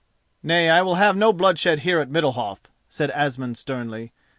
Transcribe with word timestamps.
"Nay, 0.41 0.67
I 0.67 0.81
will 0.81 0.95
have 0.95 1.15
no 1.15 1.31
bloodshed 1.31 1.81
here 1.81 1.99
at 1.99 2.09
Middalhof," 2.09 2.57
said 2.89 3.11
Asmund 3.11 3.55
sternly. 3.55 4.11